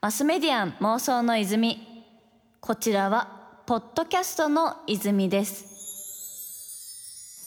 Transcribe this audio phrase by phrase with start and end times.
[0.00, 1.86] マスメディアン妄想の泉。
[2.60, 5.66] こちらはポッドキャストの泉です。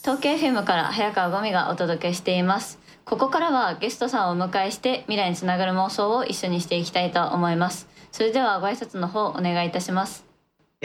[0.02, 2.78] 東京 FM から早川ゴミがお届けしています。
[3.04, 7.88] ここからはゲストさんをお迎えして未来につながる妄想を一緒にしていきたいと思います。
[8.12, 10.33] それではご挨拶の方お願いいたします。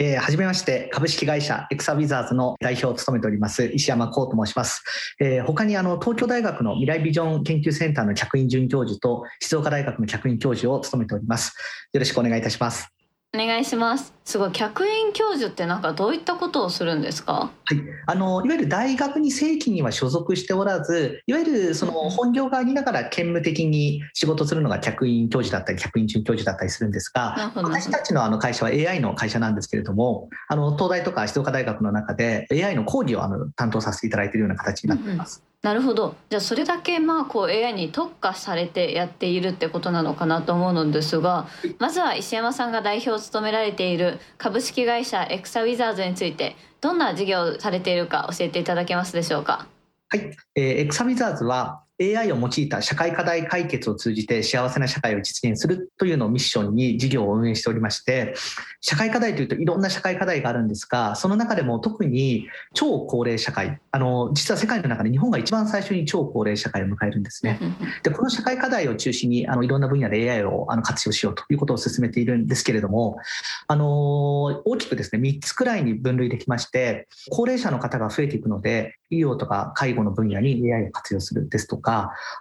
[0.02, 4.82] えー、はじめまして株式会社エクサウィザーズの代表を務めております石山幸と申します、
[5.20, 11.54] えー、他にあの東京大学の未来ビジョン研究センターの客員准教授と静岡大学の客員教授を務めております。
[11.92, 12.99] よろしくお願いいたします。
[13.32, 14.12] お願いします。
[14.24, 17.32] すごい客員教授ってなんかどういったことをするんですか？
[17.32, 35.38] はい、あのいわゆる大学に正規には所属しておらず、いわゆるその本業がありながら兼務的に仕事するのが客員教授だったり客員准教授だったりするんですが、私たちのあの会社は AI の会社なんですけれども、あの東大とか静岡大学の中で AI の講義をあの担当させていただいているような形になっています。
[35.38, 36.16] うんうんなるほど。
[36.30, 49.66] じゃあそれだけまあこう AI に特化されてやっているってことなのかなと思うのですがまずは石山さんが代表を務められている株式会社エクサウィザーズについてどんな事業をされているか教えていただけますでしょうか？
[50.08, 58.34] はい、えー、エクサウィザーズは AI を用いた社会課題解決を通じて幸せな社会を実現するというのをミッションに事業を運営しておりまして
[58.80, 67.58] 社会課題というといろんな社会課題があるんですがその中でも特に超高齢社会あの実は世界の中で日本が一番最初に超高齢社会を迎えるんですね。
[68.02, 73.18] でこの社会課題を中心にあのいろんな分野で AI をあの活用しようということを進めているんですけれども
[73.66, 81.89] あの大きくですね3つくらいに分類できまして高齢者の方が増えていくので医療とか介護の分野に AI を活用するですとか、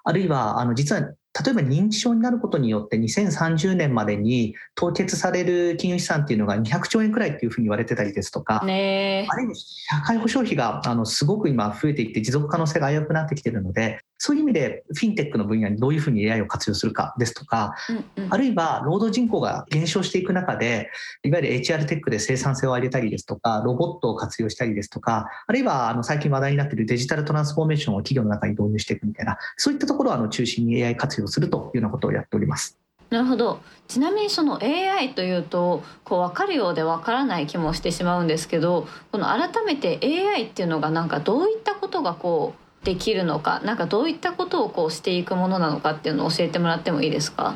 [0.04, 1.02] あるいは、あの、実は
[1.46, 17.76] 例えば認知症になることによって2030年までに凍結される金融資産っていうのが200兆円くらいっていうふうに言われてたりですとか、ね、あるいは社会保障費があのすごく今増えていって持続可能性が危うくなってきてるのでそういう意味でフィンテックの分野にどういうふうに AI を活用するかですとか、
[18.18, 20.90] うんうん、あるいは労働人口が減少していく中で
[21.24, 32.80] いわゆる HR テックで生産性を上げたりですとかロボットを活用したりですとかあるいはあの最近話題になっているデジタルトランスフォーメーションを企業の中に導入していくみたいなそういったところをあの中心に AI 活用するというようなことをやっております。
[33.10, 47.56] なるほどちなみにその AI というとこう分かるようで分からない気もしてしまうんですけどこの改めて AI っていうのがなんかどういったことがこうできるのかなんかどういったことをこうしていくものなのかっていうのを教えてもらってもいいですか？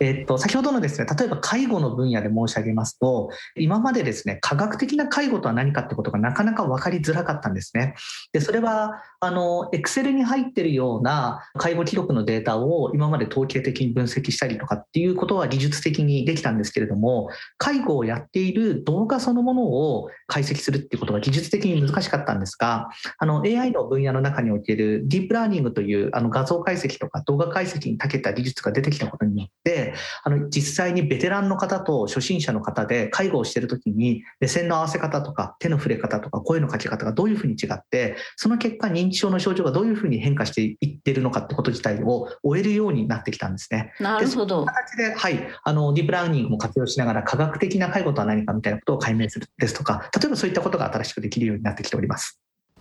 [0.00, 7.94] えっと、先ほどのですね、例えば介護の分野で申し上げますと、今までですね、科学的な介護とは何かってことがなかなか分かりづらかったんですね。
[8.32, 17.28] で、それは、あの、エクセルに入ってるような介護記録のデータを今まで統計的に分析したりとかっていうことは技術的にできたんですけれども、
[17.58, 22.88] 介護をやっている動画そのものを解析するっていうことが技術的に難しかったんですが、
[23.18, 29.94] あの、AI の分野の中におけるディープラーニングというあの画像解析とか動画解析に長けた技術が出てきたことによって
[30.24, 43.92] あの実際にベテランの方と初心者の方で介護をしている時に目線の合わせ方とか手の触れ方とか声のかけ方がどういうふうに違ってその結果人認知症の症状がどういうふうに変化していってるのかってこと自体を終えるようになってきたんですね。
[43.98, 44.64] なるほど。
[44.64, 52.40] 形で、はい、あのディープラーニングも活用しながら科学的な介護とは何かみたいなことを解明するですとか例えばそういったことが新しくできるようになってきております。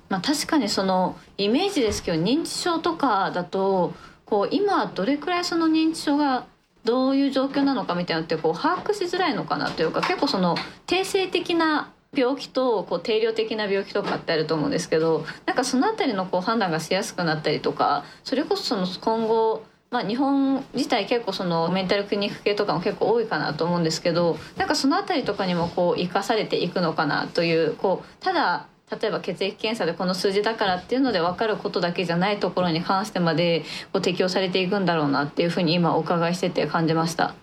[0.09, 3.94] まあ、確かにそのイメージですけど認知症とかだと
[4.25, 6.46] こう今どれくらいその認知症が
[6.84, 10.56] どういう状況なのかみたいなのってこう把握しづらいのかなというか結構その
[10.88, 37.36] 定性的な病気とこう定量的な病気とかってあると思うんですけどなんかその辺りのこう判断がしやすくなったりとかそれこそその今後まあ、日本自体結構そのメンタルクリニック系とかも結構多いかなと思うんですけどなんかその辺りとかにもこう生かされていくのかなというこうただ例えば血液検査でこの数字だからっていうので分かることだけじゃないところに関してまでこう適用されていくんだろうなっていうふうに今お伺いしてて感じました。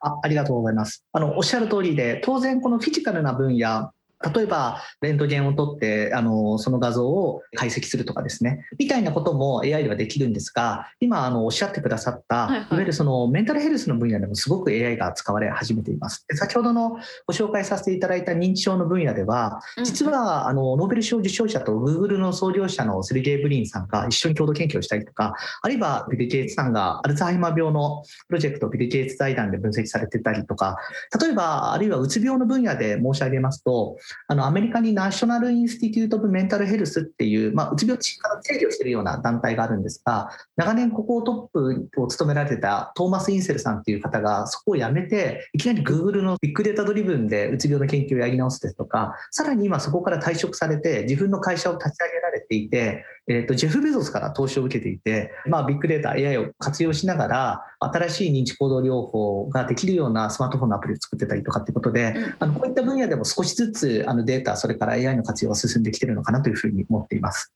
[0.00, 1.04] あありがとうございます。
[1.12, 3.90] あのおっしゃる通りで当然このフィジカルな分野
[4.32, 16.24] 例えば、レントゲンを取って、あの、その画像を解析するとかですね、みたいなことも AI ではできるんですが、今、あの、おっしゃってくださった、はいはい、いわゆるそのメンタルヘルスの分野でもすごく AI が使われ始めています。
[16.28, 30.76] で先ほどのご紹介させていただいた認知症の分野では、実は、あの、ノーベル賞受賞者と Google の創業者のセルゲイ・ブリンさんが一緒に共同研究をしたりとか、あるいはビル・ゲイツさんがアルツハイマー病のプロジェクトビル・ゲイツ財団で分析されてたりとか、
[31.20, 33.96] 例えば、あるいはうつ病の分野で申し上げますと、
[34.28, 67.52] あの、アメリカに National Institute of Mental Health っていう、まあ、うつ病治から制御しているような団体があるんですが、長年ここをトップを務められてたトーマス・インセルさんっていう方がそこを辞めて、いきなり Google のビッグデータ driven でうつ病の研究をやり直すですとか、さらに今そこから退職されて自分の会社を立ち上げられていて、えーと、ジェフ・ベゾスから投資を受けていて、まあ、ビッグデータ AI を活用しながら新しい認知行動療法ができるようなスマートフォンのアプリを作ってたりとかっていうことで、あのこういった分野でも少しずつあのデータそれから AI の活用が進んできてるのかなというふうに思っています。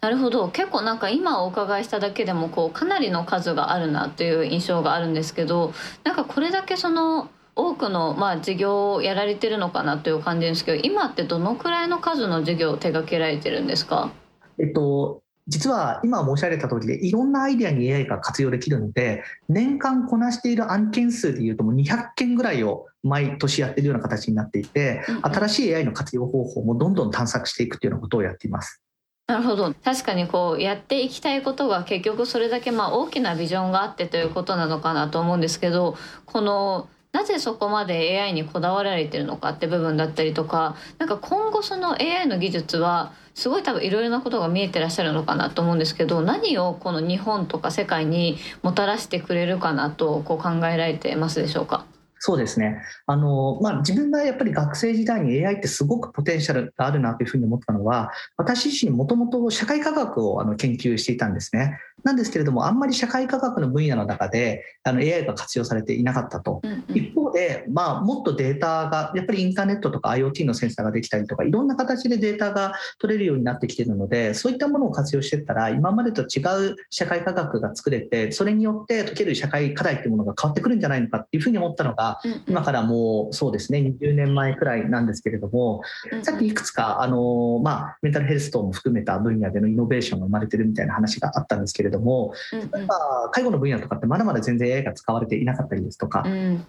[0.00, 0.48] なるほど。
[0.48, 5.72] 結構なんか今お伺いしただけでもこうかなりの数があるなという印象があるんですけど
[6.02, 14.10] なんかこれだけその多くのまあ事業をやられてるのかなという感じですけど今ってどのくらいの数の事業を手掛けられてるんですか？
[14.58, 28.80] えっと実は今申し上げた通りでいろんなアイデアに AI が活用できるので年間こなしている案件数でいうともう200件ぐらいを毎年やってるような形になっていて、新しい AI の活用方法もどんどん探索していくというようなことをやっています。
[29.26, 35.96] なるほど確かにこうやっていきたいことが結局それだけまあ大きなビジョンがあってということなのかなと思うんですけど
[36.26, 51.84] このなぜそこまで AI にこだわられてるのかって部分だったりとかなんか今後その AI の技術はすごい多分いろいろなことが見えてらっしゃるのかなと思うんですけど何をこの日本とか世界にもたらしてくれるかなとこう考えられてますでしょうか？
[52.24, 52.80] そうですね。
[53.06, 61.80] あの、まあ、自分がやっぱり学生時代に AI ってすごくポテンシャルがあるなというふうに思ったのは、私自身もともと社会科学をあの研究していたんですね。
[62.04, 66.60] なんですけれども、あんまり社会科学の分野の中であの AI が活用されていなかったと。
[66.62, 76.42] うんうん、一方で、まあ、もっとデータが、やっぱりインターネットとか IoT のセンサーができたりとか、いろんな形でデータが取れるようになってきているので、そういったものを活用していったら、今までと違
[76.72, 85.82] う社会科学が作れて、それによって解ける社会課題っていうものが変わってくるんじゃないのかっていうふうに思ったのが、今からもうそうですね、20年前くらいなんですけれども、
[86.22, 96.66] さっきいくつか、あの、まあ、メンタルヘルス等も含めた分野でのイノベーションが生まれてるみたいな話があったんですけれども、例えば介護の分野とかってまだまだ全然 AI が使われていなかったりですとか、うん、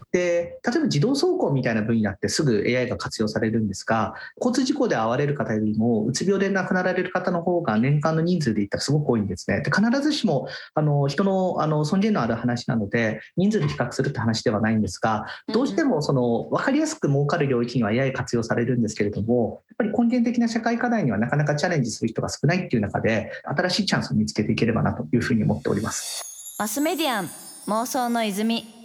[0.62, 9.62] で例えば自動走行みたいな分野ってすぐ AI が活用されるんですが交通事故で遭われる方よりもうつ病で亡くなられる方の方が年間の人数で言ったらすごく多いんですね。
[9.62, 26.56] で必ずしもあの人のあの尊厳のある話なので人数で比較するって話ではないんですがどうしてもその分かりやすく儲かる領域には AI 活用されるんですけれどもやっぱり根源的な社会課題にはなかなかチャレンジする人が少ないっていう中で新しいチャンスを見つけていければなというふうに思っております。
[26.60, 27.30] マスメディアン
[27.68, 28.83] 妄想の泉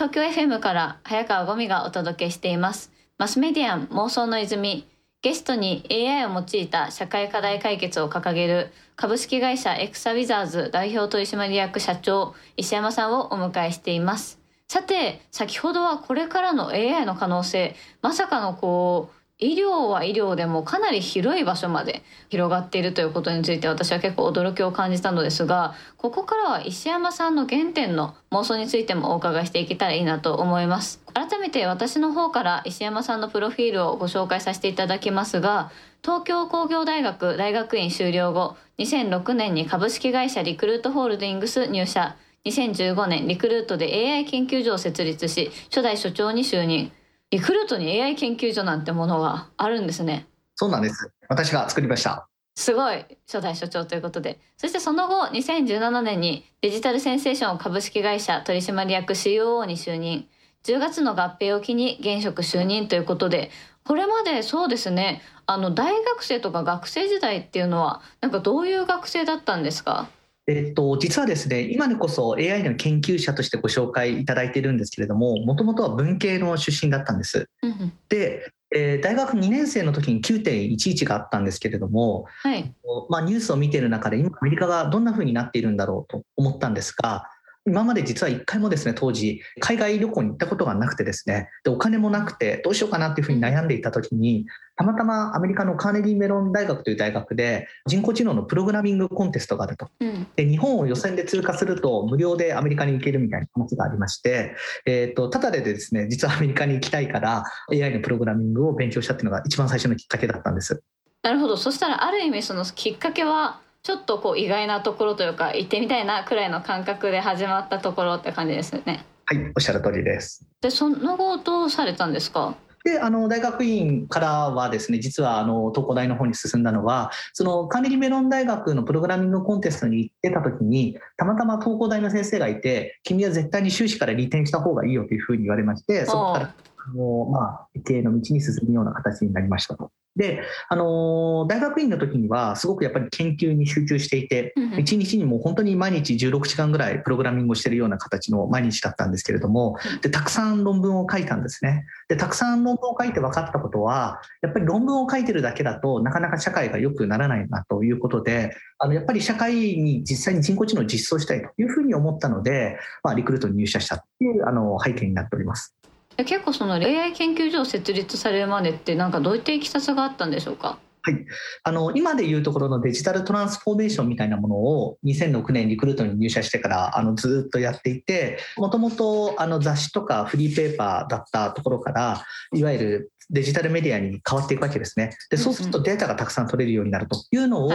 [0.00, 2.90] 東京 FM から早川ゴミがお届けしています。
[3.18, 4.88] マスメディアン妄想の泉。
[5.20, 14.40] ゲストに AI を用いた社会課題解決を掲げる株式会社エクサウィザーズ代表取締役社長石山さんをお迎えしています。
[14.68, 31.00] さて先ほどはこれからの AI の可能性まさかのこう医療は医療でもかなり広い場所まで広がっているということについて私は結構驚きを感じたのですがここからは石山さんの原点の妄想についてもお伺いしていけたらいいなと思います。
[31.14, 35.72] 改めて私の方から石山さんのプロフィールをご紹介させていただきますが
[36.02, 42.16] 東京工業大学大学院修了後2006年に株式会社リクルートホールディングス入社。
[42.46, 46.90] 2015年リクルートで AI 研究所を設立し初代所長に就任。
[47.30, 50.26] リクルートに AI 研究所なんてものがあるんですね。
[50.56, 51.10] そうなんです。
[51.28, 52.26] 私が作りました。
[52.56, 60.28] すごい初代所長ということでそしてその後2017年にデジタルセンセーション株式会社取締役 COO に就任
[60.64, 63.50] 10月の合併を機に現職就任ということで
[63.84, 70.08] これまでそうですねあの大学生とか学生時代っていうのはなんかどういう学生だったんですか？
[70.46, 77.48] えっと、実はですね、今でこそ AI の研究者としてご紹介いただいているんですけれども、もともとは文系の出身だったんです。
[77.62, 82.72] うんうん、で、えー、大学2年生の時に9.11があったんですけれども、はい、
[83.08, 87.24] まあ、ニュースを見ている中で今アメリカがどんなふうになっているんだろうと思ったんですが
[87.70, 110.82] 今まで実は1回もですね当時海外旅行に行ったことがなくてですねでお金もなくてどうしようかなっていうふうに悩んでいた時にたまたまアメリカのカーネギーメロン大学という大学で人工知能のプログラミングコンテストがあると、うん、で日本を予選で通過すると無料でアメリカに行けるみたいな話がありまして、えーと、ただでですね実はアメリカに行きたいから AI のプログラミングを勉強したっていうのが一番最初のきっかけだったんです。
[111.22, 111.56] なるほど。
[111.56, 119.04] そしたらある意味そのきっかけはちょっとこう意外なところというか行ってみたいなくらいの感覚で始まったところって感じですよね。
[119.24, 120.44] はい、おっしゃる通りです。
[120.60, 122.54] で、その後どうされたんですか？
[122.82, 139.92] であの大学院からはですね実はあの東工大の方に進んだのはそのカーネギーメロン大学のプログラミングコンテストに行ってた時にたまたま東工大の先生がいて君は絶対に修士から利点した方がいいよというふうに言われましてそこからあの、まあ、理系の道に進むような形になりましたと。
[140.16, 151.84] で、あの大学院の時にはすごくやっぱり研究に集中していて、1日にもう本当に毎日16時間ぐらいプログラミングをしてるような形の毎日だったんですけれども、でたくさん論文を書いたんですね。
[152.08, 165.79] でたくさん論文を書いて分かったことは、やっぱり論文を書いてるだけだとなかなか社会が良くならないなということで、あのやっぱり社会に実際に人工知能を実装したいというふうに思ったので、まあ、リクルートに入社したっていうあの背景になっております。
[166.24, 170.78] 結構その AI 研究所を設立されるまでってなんかどういったいきさつがあったんでしょうか？
[171.02, 171.26] はい、
[171.64, 182.22] あの今でいうところのデジタルトランスフォーメーションみたいなものを2006年リクルートに入社してからあのずっとやっていてもともと雑誌とかフリーペーパーだったところから
[182.52, 185.16] いわゆるデジタルメディアに変わっていくわけですね。
[185.30, 187.70] でそうするとデータがたくさん取れるようになるというのを、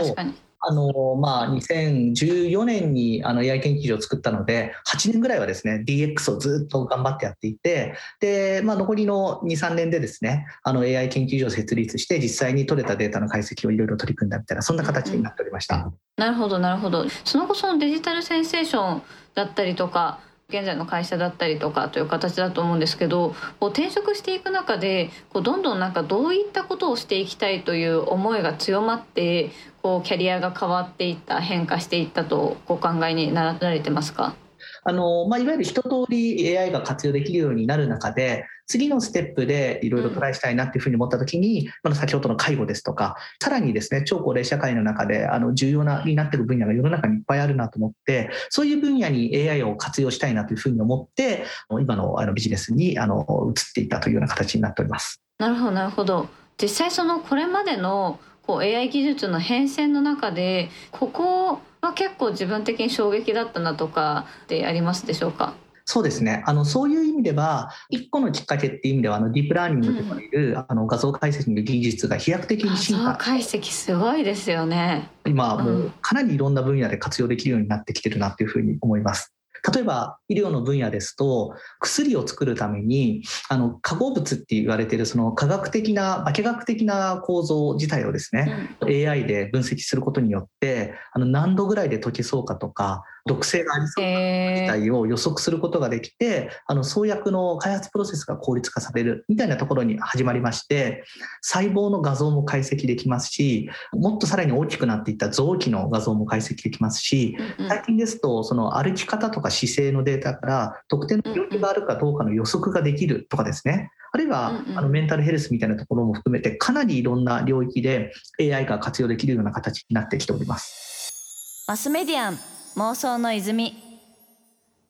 [0.68, 15.92] あのまあ、2014年にあの AI 研究所を作ったので8年ぐらいはですね DX をずっと頑張ってやっていてで、まあ、残りの23年でですねあの AI 研究所を設立して実際に取れたデータの解析をいろいろ取り組んだみたいなそんな形になっておりました。
[16.18, 19.02] なるほどなるほどその後そのデジタルセンセーション
[19.36, 29.50] だったりとか現在の会社だったりとかという形だと思うんですけどこう転職していく中でこうどんどんなんかどういったことをしていきたいという思いが強まって
[29.82, 34.36] こうキャリアが変わっていった変化していったとお考えになられてますか？
[34.84, 51.46] あのまあ、いわゆる一通り AI が活用できるようになる中で次のステップでいろいろトライしたいなっていうふうに思った時に、うん、先ほどの介護ですとかさらにですね超高齢社会の中であの重要なになっている分野が世の中にいっぱいあるなと思ってそういう分野に AI を活用したいなというふうに思って
[51.80, 55.22] 今のあのビジネスにあの移っていったというような形になっております。
[55.38, 56.28] なるほどなるほど。
[56.62, 65.54] 実際そのこれまでのこう AI 技術の変遷の中でここは結構自分的に衝撃だったなとかってありますでしょうか？
[65.88, 66.44] そうですね。
[66.48, 73.16] あのそういう意味では1個のきっかけっていう意味ではあのディープラーニングと呼ばれる、うん、あの画像解析の技術が飛躍的に進化。
[73.18, 75.12] 解析すごいですよね。
[75.26, 79.36] 今もうかなりいろんな分野で活用できるようになってきてるなっていうふうに思います。
[79.74, 94.12] 例えば医療の分野ですと薬を作るためにあの化合物って言われているその科学的な化学的な構造自体をですね、うん、AI で分析することによってあの何度ぐらいで溶けそうかとか毒性がありそうな
[94.52, 101.04] 自体を予測することができて、あの創薬の開発プロセスが効率化されるみたいなところに始まりまして
[101.42, 107.36] 細胞の画像も解析できますしもっとさらに大きくなっていった臓器の画像も解析できますし
[107.68, 113.90] 最近ですとその歩き方とか姿勢のデータから特定の病気があるかどうかの予測ができるとかですね。
[114.12, 121.66] あるいはあのメンタルヘルスみたいなところも含めてかなりいろんな領域で AI が活用できるような形になってきております。
[121.68, 123.74] マスメディアン妄想の泉。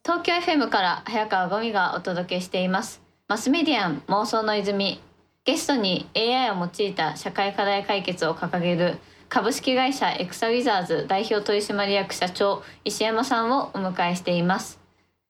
[0.03, 2.99] 東京 FM から早川ゴミがお届けしています。
[3.27, 4.99] マスメディアン妄想の泉。
[5.43, 8.97] ゲストに AI を用いた社会課題解決を掲げる
[9.29, 14.79] 株式会社エクサウィザーズ代表取締役社長石山さんをお迎えしています。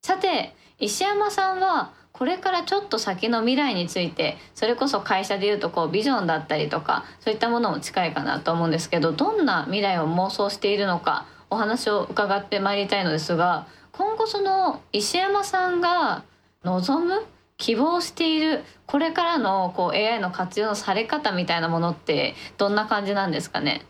[0.02, 16.24] さて石山さんはこれからちょっと先の未来についてそれこそ会社でいうとこうビジョンだったりとかそういったものも近いかなと思うんですけどどんな未来を妄想しているのかお話を伺ってまいりたいのですが今後その石山さんが
[16.64, 17.26] 望む
[17.58, 23.86] 希望しているこれからのこう AI の活用のされ方みたいなものってどんな感じなんですかね？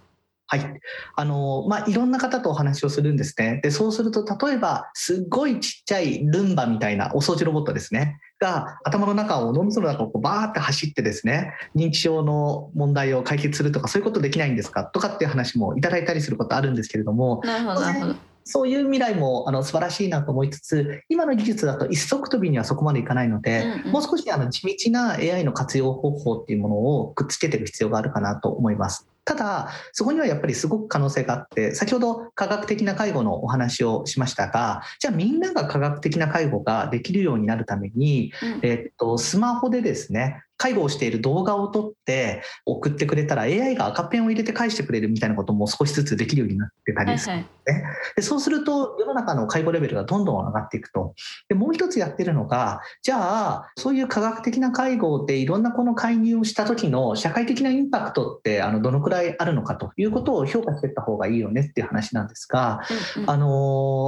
[0.48, 0.80] はい。
[1.16, 3.60] あの、まあ、いろんな方とお話をするんですね。
[3.64, 8.20] で、そうすると、例えば、すっごいちっちゃいルンバみたいなお掃除ロボットですね。
[8.40, 14.84] が、頭の中を、脳みその中をこうバーって走ってですね、認知症の問題を解決するとか、そういうことできないんですか？
[14.84, 17.42] とかっていう話もいただいたりすることあるんですけれども。
[17.44, 18.16] なるほど、なるほど。
[18.48, 29.08] そういう未来もあの素晴らしいなと思いつつ、今の技術だと一足飛びにはそこまでいかないので、うんうん、もう少しあの地道な AI の活用方法っていうものをくっつけていく必要があるかなと思います。
[29.26, 51.14] ただ、そこにはやっぱりすごく可能性があって、先ほど科学的な介護のお話をしましたが、じゃあみんなが科学的な介護ができるようになるために、うん、えっと、スマホでですね、介護をしている動画を撮って送ってくれたら AI が赤ペンを入れて返してくれるみたいなことも少しずつできるようになってたりする、ね、はいはい、でそうすると世の中の介護レベルがどんどん上がっていくと。
[51.50, 62.82] でもう一つやってるのがじゃあそういう科学的な介護でいろんなこの介入をした時の社会的なインパクトってあのどのくらいあるのかということを評価していった方がいいよねっていう話なんですが、
[63.16, 63.48] うんうん、あの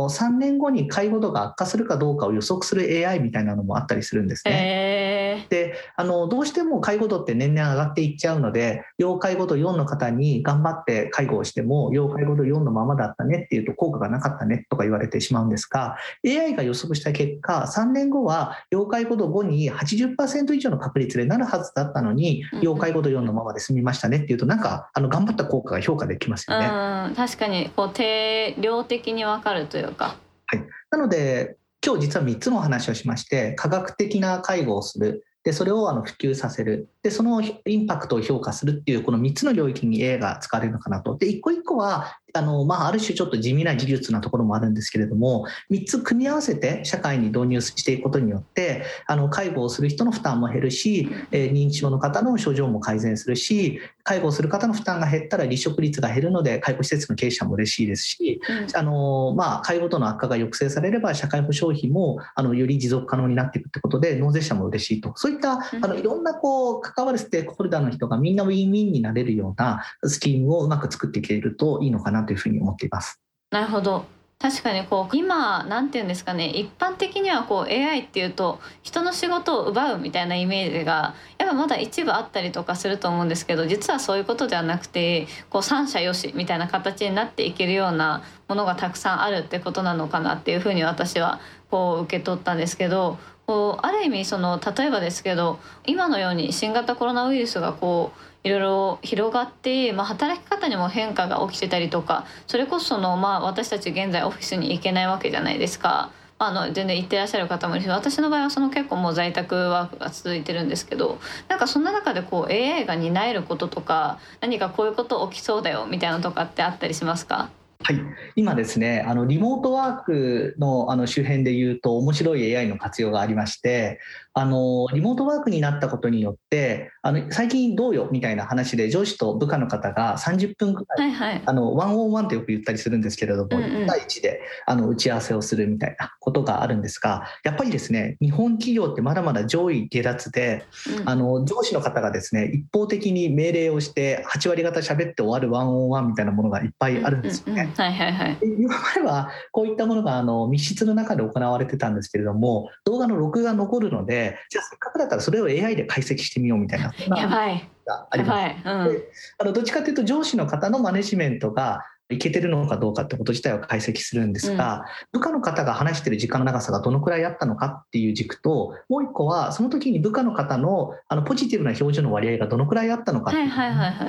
[0.10, 5.07] 3年後に介護度が悪化するかどうかを予測する AI みたいなのもあったりするんですね。
[5.50, 26.66] であのどうしても介護度って年々上がっていっちゃうので要介護度4の方に頑張って介護をしても要介護度4のままだったねっていうと効果がなかったねとか言われてしまうんですが AI が予測した結果3年後は要介護度5に80%以上の確率でなるはずだったのに要介護度4のままで済みましたねっていうとなんかあの頑張った効果が評価できますよね。
[26.66, 26.70] う
[27.12, 30.16] ん確かにこう定量的に分かるというか。
[30.48, 36.90] はい、なので今日実は3つのお話をしまして科学的な介護をするでそれをあの普及させる。
[37.02, 41.18] でそのインパクトを評価するっていうこの3つの領域に AI が使われるのかなと。
[41.18, 65.14] で一個一個はあの、まあ、ある種ちょっと地味な技術なところもあるんですけれども3つ組み合わせて社会に導入していくことによってあの介護をする人の負担も減るし、えー、認知症の方の症状も改善するし介護をする方の負担が減ったら離職率が減るので介護施設の経営者も嬉しいですし、うん、あのまあ、介護との悪化が抑制されれば社会保障費もあのより持続可能になっていくってことで納税者も嬉しいと。
[65.16, 73.20] そういったあのいろんなこう関わるステークホルダーの人がみんなウィンウィンになれるようなスキームをうまく作っていけるといいのかなというふうに思っています。
[73.50, 74.06] なるほど
[74.40, 91.40] 確かにこう今なんて言うんですかね一般的にはこう AI っていうと人の仕事を奪うみたいなイメージがやっぱまだ一部あったりとかすると思うんですけど実はそういうことではなくてこう三者よしみたいな形になっていけるようなものがたくさんあるってことなのかなっていうふうに私は
[91.70, 106.12] こう受け取ったんですけどこうある意味その例えばですけど今のように新型コロナウイルスがこういろいろ広がって、まあ、働き方にも変化が起きてたりとかそれこその、まあ、私たち現在オフィスに行けないわけじゃないですか。
[106.40, 117.50] あの全然行ってらっしゃる方もいるし私の場合はその結構もう在宅ワークが続いてるんですけどなんかそんな中でこう AI が担えることとか何かこういうこと起きそうだよみたいなのとかってあったりしますか？
[117.80, 118.02] はい、
[118.36, 124.00] 今ですねあのリモートワークのあの周辺でいうと面白い AI の活用がありまして
[124.38, 140.66] あのリモートワークになったことによってあの最近どうよみたいな話で上司と部下の方が30分くらい、はいはい、あのワンオンワンってよく言ったりするんですけれども、うんうん、1対1であの打ち合わせをするみたいなことがあるんですがやっぱりですね日本企業ってまだまだ上位下脱で、
[141.00, 147.74] うん、あの上司の方がですね一方的に命令をして8割方喋って終わるワンオンワンみたいなものがいっぱいあるんですよね。
[147.76, 157.70] はいはいはい、今まではこういったものがあの密室の中で行われてたんですけれども動画の録画残るのでじゃあせっかくだったらそれを AI で解析してみようみたいなやばい。
[158.10, 158.56] あります。
[158.66, 159.04] うん、で
[159.40, 173.40] あのどっちかというと上司の方のマネジメントがいけてるのかどうかってこと自体を解析するんですが、うん、部下の方が話してる時間の長さがどのくらいあったのかっていう軸ともう一個はその時に部下の方のあのポジティブな表情の割合がどのくらいあったのかって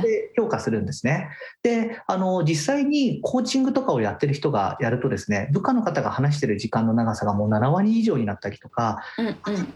[0.02, 1.28] で評価するんですね。
[1.62, 9.26] であの実際にコーチングとかをやってる人がやるとですね部下の方が話してる時間の長さがもう7割以上になったりとか、うん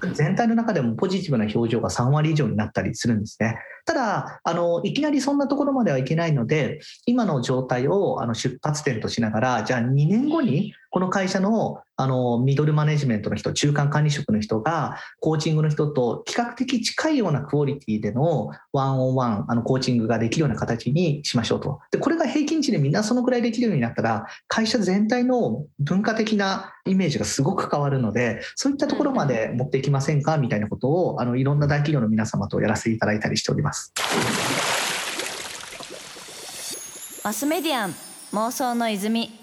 [0.09, 3.59] うん、全体の中でもポジティブな表情が3割以上になったりするんですね。
[3.85, 21.81] ただあのいきなりそんなところまではいけないので今の状態をあの出発点としながらじゃあ2年後にこの会社のあのミドルマネジメントの人中間管理職の人がコーチングの人と比較的近いようなクオリティでのワンオンワンあのコーチングができるような形にしましょうと。
[21.91, 33.95] でこれが平均値でみんなそのくらいできるようになったら会社全体の文化的なイメージがすごく変わるのでそういったところまで持っていきませんかみたいなことをあのいろんな大企業の皆様とやらせていただいたりしております。
[37.25, 37.95] マスメディアン
[38.33, 39.42] 妄想の泉